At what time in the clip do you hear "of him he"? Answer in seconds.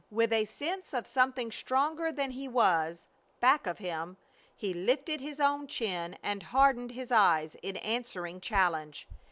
3.67-4.73